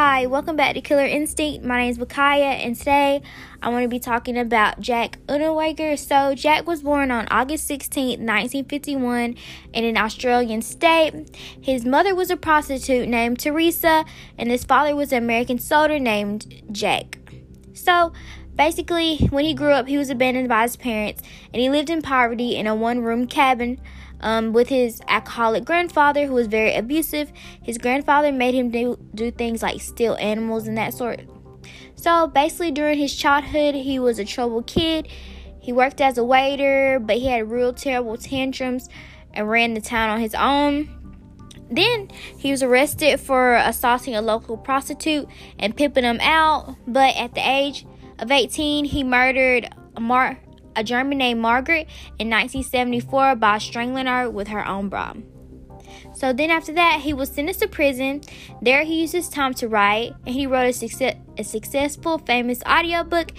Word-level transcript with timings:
Hi, 0.00 0.26
welcome 0.26 0.54
back 0.54 0.74
to 0.74 0.80
Killer 0.80 1.04
Instinct. 1.04 1.64
My 1.64 1.78
name 1.78 1.90
is 1.90 1.98
Bakaya, 1.98 2.64
and 2.64 2.76
today 2.76 3.20
I 3.60 3.68
want 3.68 3.82
to 3.82 3.88
be 3.88 3.98
talking 3.98 4.38
about 4.38 4.80
Jack 4.80 5.18
Unterweger. 5.26 5.98
So, 5.98 6.36
Jack 6.36 6.68
was 6.68 6.82
born 6.82 7.10
on 7.10 7.26
August 7.32 7.66
16, 7.66 8.10
1951, 8.10 9.34
in 9.72 9.84
an 9.84 9.96
Australian 9.96 10.62
state. 10.62 11.36
His 11.60 11.84
mother 11.84 12.14
was 12.14 12.30
a 12.30 12.36
prostitute 12.36 13.08
named 13.08 13.40
Teresa, 13.40 14.04
and 14.38 14.52
his 14.52 14.62
father 14.62 14.94
was 14.94 15.10
an 15.10 15.18
American 15.18 15.58
soldier 15.58 15.98
named 15.98 16.62
Jack. 16.70 17.18
So, 17.74 18.12
basically, 18.54 19.16
when 19.30 19.44
he 19.44 19.52
grew 19.52 19.72
up, 19.72 19.88
he 19.88 19.98
was 19.98 20.10
abandoned 20.10 20.48
by 20.48 20.62
his 20.62 20.76
parents, 20.76 21.24
and 21.52 21.60
he 21.60 21.70
lived 21.70 21.90
in 21.90 22.02
poverty 22.02 22.54
in 22.54 22.68
a 22.68 22.74
one 22.76 23.00
room 23.00 23.26
cabin 23.26 23.80
um, 24.20 24.52
with 24.52 24.68
his 24.68 25.00
alcoholic 25.08 25.64
grandfather 25.64 26.26
who 26.26 26.34
was 26.34 26.46
very 26.46 26.74
abusive. 26.74 27.32
His 27.62 27.78
grandfather 27.78 28.32
made 28.32 28.54
him 28.54 28.70
do, 28.70 28.98
do 29.14 29.30
things 29.30 29.62
like 29.62 29.80
steal 29.80 30.16
animals 30.20 30.66
and 30.66 30.76
that 30.76 30.94
sort. 30.94 31.20
So 31.96 32.26
basically, 32.26 32.70
during 32.70 32.98
his 32.98 33.14
childhood, 33.14 33.74
he 33.74 33.98
was 33.98 34.18
a 34.18 34.24
troubled 34.24 34.66
kid. 34.66 35.08
He 35.60 35.72
worked 35.72 36.00
as 36.00 36.16
a 36.16 36.24
waiter, 36.24 36.98
but 37.00 37.16
he 37.16 37.26
had 37.26 37.50
real 37.50 37.72
terrible 37.72 38.16
tantrums 38.16 38.88
and 39.34 39.48
ran 39.48 39.74
the 39.74 39.80
town 39.80 40.10
on 40.10 40.20
his 40.20 40.34
own. 40.34 40.94
Then 41.70 42.08
he 42.38 42.50
was 42.50 42.62
arrested 42.62 43.20
for 43.20 43.56
assaulting 43.56 44.14
a 44.14 44.22
local 44.22 44.56
prostitute 44.56 45.28
and 45.58 45.76
pimping 45.76 46.04
him 46.04 46.18
out. 46.20 46.76
But 46.86 47.16
at 47.16 47.34
the 47.34 47.46
age 47.46 47.84
of 48.18 48.30
18, 48.30 48.86
he 48.86 49.04
murdered 49.04 49.68
Mar- 49.98 50.40
a 50.78 50.84
German 50.84 51.18
named 51.18 51.40
Margaret 51.40 51.88
in 52.18 52.30
1974 52.30 53.34
by 53.34 53.58
strangling 53.58 54.06
her 54.06 54.30
with 54.30 54.48
her 54.48 54.66
own 54.66 54.88
bra. 54.88 55.14
So 56.14 56.32
then 56.32 56.50
after 56.50 56.72
that, 56.74 57.00
he 57.00 57.12
was 57.12 57.30
sentenced 57.30 57.60
to 57.60 57.68
prison. 57.68 58.22
There 58.62 58.84
he 58.84 59.00
used 59.00 59.12
his 59.12 59.28
time 59.28 59.54
to 59.54 59.68
write, 59.68 60.14
and 60.24 60.34
he 60.34 60.46
wrote 60.46 60.68
a, 60.68 60.72
success, 60.72 61.16
a 61.36 61.42
successful, 61.44 62.18
famous 62.18 62.62
audiobook. 62.64 63.32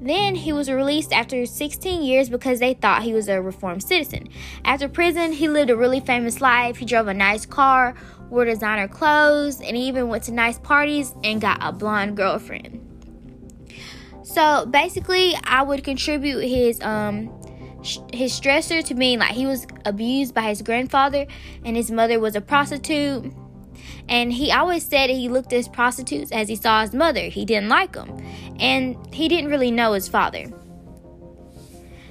Then 0.00 0.34
he 0.34 0.52
was 0.52 0.70
released 0.70 1.12
after 1.12 1.44
16 1.44 2.02
years 2.02 2.28
because 2.28 2.60
they 2.60 2.74
thought 2.74 3.02
he 3.02 3.12
was 3.12 3.28
a 3.28 3.42
reformed 3.42 3.82
citizen. 3.82 4.28
After 4.64 4.88
prison, 4.88 5.32
he 5.32 5.48
lived 5.48 5.70
a 5.70 5.76
really 5.76 6.00
famous 6.00 6.40
life. 6.40 6.76
He 6.76 6.86
drove 6.86 7.08
a 7.08 7.14
nice 7.14 7.44
car, 7.44 7.94
wore 8.30 8.44
designer 8.44 8.88
clothes, 8.88 9.60
and 9.60 9.76
he 9.76 9.88
even 9.88 10.08
went 10.08 10.24
to 10.24 10.32
nice 10.32 10.58
parties 10.58 11.14
and 11.24 11.40
got 11.40 11.58
a 11.60 11.72
blonde 11.72 12.16
girlfriend. 12.16 12.87
So 14.28 14.66
basically, 14.66 15.34
I 15.44 15.62
would 15.62 15.82
contribute 15.82 16.40
his 16.40 16.80
um 16.82 17.30
his 18.12 18.38
stressor 18.38 18.84
to 18.84 18.94
being 18.94 19.20
like 19.20 19.30
he 19.30 19.46
was 19.46 19.66
abused 19.86 20.34
by 20.34 20.42
his 20.42 20.60
grandfather 20.60 21.26
and 21.64 21.76
his 21.76 21.90
mother 21.90 22.20
was 22.20 22.36
a 22.36 22.40
prostitute. 22.42 23.32
And 24.06 24.32
he 24.32 24.52
always 24.52 24.84
said 24.84 25.08
he 25.08 25.28
looked 25.28 25.52
at 25.54 25.72
prostitutes 25.72 26.30
as 26.30 26.48
he 26.48 26.56
saw 26.56 26.82
his 26.82 26.92
mother. 26.92 27.22
He 27.22 27.46
didn't 27.46 27.70
like 27.70 27.92
them. 27.92 28.22
And 28.58 28.96
he 29.14 29.28
didn't 29.28 29.50
really 29.50 29.70
know 29.70 29.92
his 29.92 30.08
father. 30.08 30.44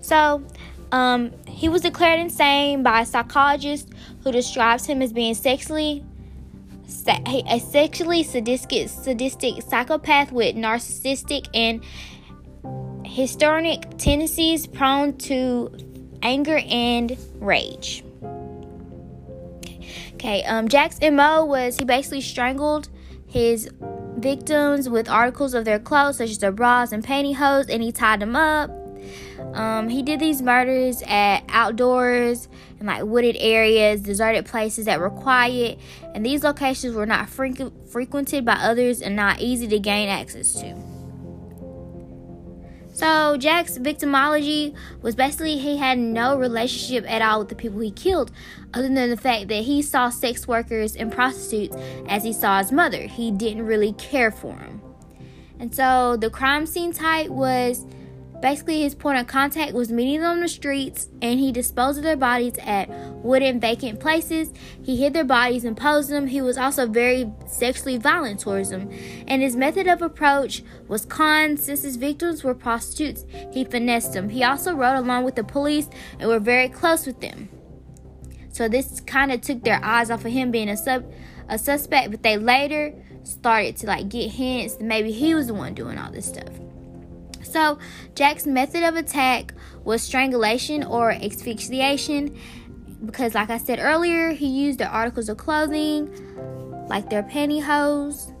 So, 0.00 0.44
um, 0.92 1.32
he 1.46 1.68
was 1.68 1.82
declared 1.82 2.18
insane 2.18 2.82
by 2.82 3.02
a 3.02 3.06
psychologist 3.06 3.90
who 4.24 4.32
describes 4.32 4.86
him 4.86 5.02
as 5.02 5.12
being 5.12 5.34
sexually 5.34 6.04
a 7.06 7.58
sexually 7.58 8.22
sadistic, 8.22 8.88
sadistic 8.88 9.62
psychopath 9.62 10.32
with 10.32 10.56
narcissistic 10.56 11.48
and 11.54 11.82
histrionic 13.06 13.98
tendencies 13.98 14.66
prone 14.66 15.16
to 15.18 15.70
anger 16.22 16.60
and 16.68 17.16
rage. 17.36 18.04
Okay, 20.14 20.42
um, 20.44 20.68
Jack's 20.68 21.00
MO 21.00 21.44
was 21.44 21.76
he 21.76 21.84
basically 21.84 22.20
strangled 22.20 22.88
his 23.26 23.70
victims 24.18 24.88
with 24.88 25.08
articles 25.08 25.54
of 25.54 25.64
their 25.64 25.78
clothes, 25.78 26.18
such 26.18 26.30
as 26.30 26.38
their 26.38 26.52
bras 26.52 26.92
and 26.92 27.04
pantyhose, 27.04 27.68
and 27.68 27.82
he 27.82 27.90
tied 27.90 28.20
them 28.20 28.36
up. 28.36 28.70
Um, 29.54 29.88
he 29.88 30.02
did 30.02 30.20
these 30.20 30.40
murders 30.42 31.02
at 31.06 31.42
outdoors 31.48 32.48
and 32.78 32.86
like 32.86 33.04
wooded 33.04 33.36
areas, 33.40 34.00
deserted 34.00 34.46
places 34.46 34.84
that 34.86 35.00
were 35.00 35.10
quiet, 35.10 35.78
and 36.14 36.24
these 36.24 36.44
locations 36.44 36.94
were 36.94 37.06
not 37.06 37.28
fre- 37.28 37.70
frequented 37.90 38.44
by 38.44 38.54
others 38.54 39.02
and 39.02 39.16
not 39.16 39.40
easy 39.40 39.66
to 39.68 39.78
gain 39.78 40.08
access 40.08 40.52
to. 40.60 40.76
So 42.92 43.38
Jack's 43.38 43.78
victimology 43.78 44.74
was 45.00 45.14
basically 45.14 45.56
he 45.56 45.78
had 45.78 45.98
no 45.98 46.36
relationship 46.36 47.10
at 47.10 47.22
all 47.22 47.38
with 47.38 47.48
the 47.48 47.54
people 47.54 47.80
he 47.80 47.90
killed, 47.90 48.30
other 48.74 48.88
than 48.88 49.08
the 49.08 49.16
fact 49.16 49.48
that 49.48 49.64
he 49.64 49.80
saw 49.80 50.10
sex 50.10 50.46
workers 50.46 50.94
and 50.94 51.10
prostitutes 51.10 51.74
as 52.08 52.24
he 52.24 52.32
saw 52.32 52.58
his 52.58 52.70
mother. 52.70 53.02
He 53.06 53.30
didn't 53.30 53.64
really 53.64 53.94
care 53.94 54.30
for 54.30 54.54
them. 54.54 54.82
And 55.58 55.74
so 55.74 56.16
the 56.16 56.30
crime 56.30 56.66
scene 56.66 56.92
type 56.92 57.28
was 57.28 57.86
Basically, 58.40 58.80
his 58.80 58.94
point 58.94 59.18
of 59.18 59.26
contact 59.26 59.74
was 59.74 59.92
meeting 59.92 60.20
them 60.20 60.30
on 60.30 60.40
the 60.40 60.48
streets, 60.48 61.08
and 61.20 61.38
he 61.38 61.52
disposed 61.52 61.98
of 61.98 62.04
their 62.04 62.16
bodies 62.16 62.54
at 62.62 62.88
wooden 63.22 63.60
vacant 63.60 64.00
places. 64.00 64.50
He 64.82 64.96
hid 64.96 65.12
their 65.12 65.24
bodies 65.24 65.64
and 65.64 65.76
posed 65.76 66.08
them. 66.08 66.26
He 66.26 66.40
was 66.40 66.56
also 66.56 66.86
very 66.86 67.30
sexually 67.46 67.98
violent 67.98 68.40
towards 68.40 68.70
them. 68.70 68.90
And 69.26 69.42
his 69.42 69.56
method 69.56 69.86
of 69.86 70.00
approach 70.00 70.62
was 70.88 71.04
con. 71.04 71.58
Since 71.58 71.82
his 71.82 71.96
victims 71.96 72.42
were 72.42 72.54
prostitutes, 72.54 73.26
he 73.52 73.64
finessed 73.64 74.14
them. 74.14 74.30
He 74.30 74.42
also 74.42 74.74
rode 74.74 74.96
along 74.96 75.24
with 75.24 75.34
the 75.34 75.44
police 75.44 75.88
and 76.18 76.28
were 76.28 76.38
very 76.38 76.68
close 76.68 77.06
with 77.06 77.20
them. 77.20 77.50
So 78.52 78.68
this 78.68 79.00
kind 79.00 79.30
of 79.32 79.42
took 79.42 79.64
their 79.64 79.84
eyes 79.84 80.10
off 80.10 80.24
of 80.24 80.32
him 80.32 80.50
being 80.50 80.68
a 80.68 80.76
sub 80.76 81.04
a 81.48 81.58
suspect, 81.58 82.12
but 82.12 82.22
they 82.22 82.38
later 82.38 82.94
started 83.24 83.76
to 83.78 83.86
like 83.86 84.08
get 84.08 84.30
hints 84.30 84.76
that 84.76 84.84
maybe 84.84 85.10
he 85.10 85.34
was 85.34 85.48
the 85.48 85.54
one 85.54 85.74
doing 85.74 85.98
all 85.98 86.10
this 86.10 86.26
stuff. 86.26 86.48
So, 87.50 87.78
Jack's 88.14 88.46
method 88.46 88.84
of 88.84 88.94
attack 88.94 89.54
was 89.82 90.02
strangulation 90.02 90.84
or 90.84 91.10
asphyxiation 91.10 92.38
because, 93.04 93.34
like 93.34 93.50
I 93.50 93.58
said 93.58 93.80
earlier, 93.80 94.32
he 94.32 94.46
used 94.46 94.78
their 94.78 94.88
articles 94.88 95.28
of 95.28 95.36
clothing, 95.36 96.08
like 96.88 97.10
their 97.10 97.22
pantyhose. 97.22 98.32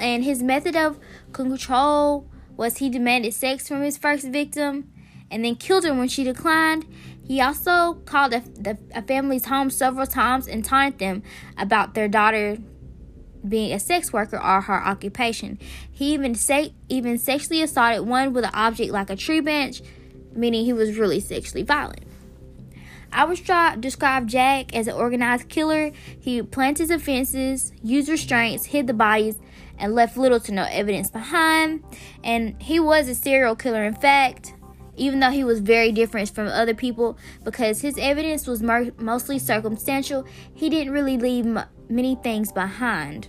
And 0.00 0.24
his 0.24 0.42
method 0.42 0.76
of 0.76 0.98
control 1.32 2.28
was 2.56 2.78
he 2.78 2.88
demanded 2.88 3.34
sex 3.34 3.68
from 3.68 3.82
his 3.82 3.96
first 3.96 4.26
victim 4.26 4.90
and 5.30 5.44
then 5.44 5.54
killed 5.54 5.84
her 5.84 5.94
when 5.94 6.08
she 6.08 6.24
declined. 6.24 6.86
He 7.24 7.40
also 7.40 7.94
called 8.06 8.32
a, 8.32 8.40
the, 8.40 8.78
a 8.94 9.02
family's 9.02 9.44
home 9.44 9.70
several 9.70 10.06
times 10.06 10.48
and 10.48 10.64
taunted 10.64 10.98
them 10.98 11.22
about 11.56 11.94
their 11.94 12.08
daughter 12.08 12.58
being 13.46 13.72
a 13.72 13.80
sex 13.80 14.12
worker 14.12 14.36
or 14.36 14.62
her 14.62 14.82
occupation. 14.82 15.58
He 15.90 16.14
even 16.14 16.34
se- 16.34 16.74
even 16.88 17.18
sexually 17.18 17.62
assaulted 17.62 18.06
one 18.06 18.32
with 18.32 18.44
an 18.44 18.50
object 18.54 18.92
like 18.92 19.10
a 19.10 19.16
tree 19.16 19.40
bench, 19.40 19.82
meaning 20.32 20.64
he 20.64 20.72
was 20.72 20.96
really 20.96 21.20
sexually 21.20 21.62
violent. 21.62 22.04
I 23.12 23.34
try, 23.36 23.76
describe 23.76 24.28
Jack 24.28 24.74
as 24.74 24.86
an 24.86 24.94
organized 24.94 25.48
killer. 25.48 25.92
He 26.20 26.42
planned 26.42 26.78
his 26.78 26.90
offenses, 26.90 27.72
used 27.82 28.08
restraints, 28.08 28.66
hid 28.66 28.86
the 28.86 28.94
bodies, 28.94 29.36
and 29.78 29.94
left 29.94 30.16
little 30.16 30.40
to 30.40 30.52
no 30.52 30.66
evidence 30.70 31.10
behind. 31.10 31.82
And 32.22 32.60
he 32.60 32.78
was 32.78 33.08
a 33.08 33.14
serial 33.14 33.56
killer, 33.56 33.84
in 33.84 33.94
fact, 33.94 34.54
even 34.96 35.20
though 35.20 35.30
he 35.30 35.44
was 35.44 35.60
very 35.60 35.92
different 35.92 36.28
from 36.30 36.48
other 36.48 36.74
people 36.74 37.16
because 37.44 37.80
his 37.80 37.96
evidence 37.98 38.46
was 38.46 38.62
mostly 38.62 39.38
circumstantial. 39.38 40.26
He 40.54 40.68
didn't 40.68 40.92
really 40.92 41.16
leave 41.16 41.46
many 41.88 42.16
things 42.16 42.52
behind. 42.52 43.28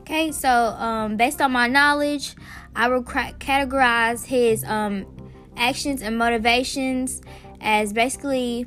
Okay, 0.00 0.30
so 0.30 0.48
um, 0.48 1.16
based 1.16 1.40
on 1.40 1.50
my 1.50 1.66
knowledge, 1.66 2.36
I 2.76 2.88
will 2.88 3.02
categorize 3.02 4.24
his 4.24 4.62
um, 4.64 5.04
actions 5.56 6.02
and 6.02 6.16
motivations 6.16 7.22
as 7.60 7.92
basically 7.92 8.66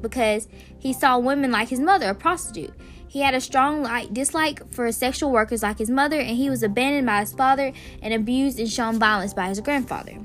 because 0.00 0.48
he 0.78 0.92
saw 0.92 1.18
women 1.18 1.50
like 1.50 1.68
his 1.68 1.80
mother, 1.80 2.08
a 2.08 2.14
prostitute. 2.14 2.72
He 3.08 3.20
had 3.20 3.34
a 3.34 3.40
strong 3.40 3.82
like 3.82 4.12
dislike 4.12 4.70
for 4.72 4.90
sexual 4.92 5.30
workers 5.32 5.62
like 5.62 5.78
his 5.78 5.90
mother, 5.90 6.18
and 6.18 6.36
he 6.36 6.50
was 6.50 6.62
abandoned 6.62 7.06
by 7.06 7.20
his 7.20 7.32
father 7.32 7.72
and 8.02 8.14
abused 8.14 8.58
and 8.58 8.70
shown 8.70 8.98
violence 8.98 9.34
by 9.34 9.48
his 9.48 9.60
grandfather. 9.60 10.18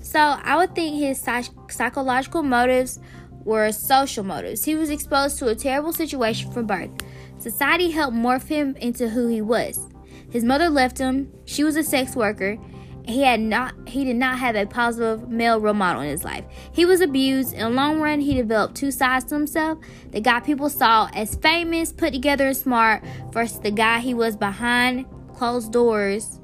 So 0.00 0.18
I 0.18 0.56
would 0.56 0.74
think 0.74 0.96
his 0.96 1.20
psych- 1.20 1.70
psychological 1.70 2.42
motives 2.42 3.00
were 3.44 3.70
social 3.72 4.24
motives. 4.24 4.64
He 4.64 4.74
was 4.74 4.90
exposed 4.90 5.38
to 5.38 5.48
a 5.48 5.54
terrible 5.54 5.92
situation 5.92 6.50
from 6.50 6.66
birth. 6.66 6.90
Society 7.38 7.90
helped 7.90 8.16
morph 8.16 8.48
him 8.48 8.76
into 8.76 9.08
who 9.08 9.28
he 9.28 9.42
was. 9.42 9.88
His 10.30 10.44
mother 10.44 10.68
left 10.68 10.98
him. 10.98 11.30
She 11.44 11.62
was 11.62 11.76
a 11.76 11.84
sex 11.84 12.16
worker. 12.16 12.58
He 13.06 13.20
had 13.20 13.40
not 13.40 13.74
he 13.86 14.04
did 14.04 14.16
not 14.16 14.38
have 14.38 14.56
a 14.56 14.64
positive 14.64 15.28
male 15.28 15.60
role 15.60 15.74
model 15.74 16.02
in 16.02 16.08
his 16.08 16.24
life. 16.24 16.44
He 16.72 16.86
was 16.86 17.02
abused. 17.02 17.52
In 17.52 17.60
the 17.60 17.70
long 17.70 18.00
run, 18.00 18.20
he 18.20 18.34
developed 18.34 18.76
two 18.76 18.90
sides 18.90 19.26
to 19.26 19.34
himself. 19.34 19.78
The 20.10 20.20
guy 20.20 20.40
people 20.40 20.70
saw 20.70 21.10
as 21.12 21.34
famous, 21.36 21.92
put 21.92 22.14
together 22.14 22.46
and 22.46 22.56
smart 22.56 23.04
versus 23.30 23.60
the 23.60 23.70
guy 23.70 24.00
he 24.00 24.14
was 24.14 24.36
behind 24.36 25.04
closed 25.34 25.70
doors 25.72 26.40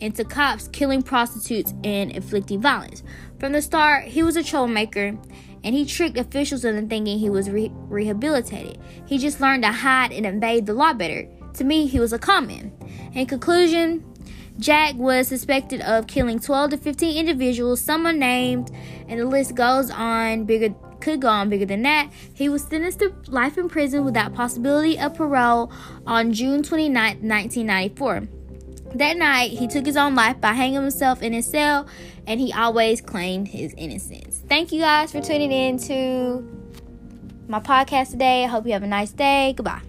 into 0.00 0.24
cops 0.24 0.68
killing 0.68 1.02
prostitutes 1.02 1.74
and 1.84 2.10
inflicting 2.10 2.60
violence. 2.60 3.02
From 3.38 3.52
the 3.52 3.60
start, 3.60 4.04
he 4.04 4.22
was 4.22 4.36
a 4.36 4.42
troublemaker 4.42 5.18
and 5.64 5.74
he 5.74 5.84
tricked 5.84 6.16
officials 6.16 6.64
into 6.64 6.86
thinking 6.86 7.18
he 7.18 7.30
was 7.30 7.50
re- 7.50 7.72
rehabilitated. 7.88 8.78
He 9.06 9.18
just 9.18 9.40
learned 9.40 9.64
to 9.64 9.72
hide 9.72 10.12
and 10.12 10.26
evade 10.26 10.66
the 10.66 10.74
law 10.74 10.92
better. 10.92 11.28
To 11.54 11.64
me, 11.64 11.86
he 11.86 12.00
was 12.00 12.12
a 12.12 12.18
con 12.18 12.46
man. 12.46 12.72
In 13.14 13.26
conclusion, 13.26 14.04
Jack 14.58 14.94
was 14.96 15.28
suspected 15.28 15.80
of 15.82 16.06
killing 16.06 16.40
12 16.40 16.70
to 16.70 16.76
15 16.76 17.16
individuals, 17.16 17.80
some 17.80 18.06
unnamed, 18.06 18.70
and 19.08 19.20
the 19.20 19.24
list 19.24 19.54
goes 19.54 19.90
on 19.90 20.44
bigger 20.44 20.74
could 21.00 21.20
go 21.20 21.28
on 21.28 21.48
bigger 21.48 21.64
than 21.64 21.82
that. 21.82 22.10
He 22.34 22.48
was 22.48 22.64
sentenced 22.64 22.98
to 22.98 23.14
life 23.28 23.56
in 23.56 23.68
prison 23.68 24.04
without 24.04 24.34
possibility 24.34 24.98
of 24.98 25.14
parole 25.14 25.72
on 26.06 26.32
June 26.32 26.62
29, 26.62 26.92
1994. 26.92 28.28
That 28.94 29.16
night, 29.16 29.50
he 29.50 29.68
took 29.68 29.84
his 29.84 29.96
own 29.96 30.14
life 30.14 30.40
by 30.40 30.52
hanging 30.52 30.80
himself 30.80 31.22
in 31.22 31.32
his 31.32 31.46
cell, 31.46 31.86
and 32.26 32.40
he 32.40 32.52
always 32.52 33.00
claimed 33.00 33.48
his 33.48 33.74
innocence. 33.76 34.42
Thank 34.48 34.72
you 34.72 34.80
guys 34.80 35.12
for 35.12 35.20
tuning 35.20 35.52
in 35.52 35.78
to 35.80 36.42
my 37.48 37.60
podcast 37.60 38.10
today. 38.10 38.44
I 38.44 38.46
hope 38.46 38.66
you 38.66 38.72
have 38.72 38.82
a 38.82 38.88
nice 38.88 39.12
day. 39.12 39.52
Goodbye. 39.56 39.87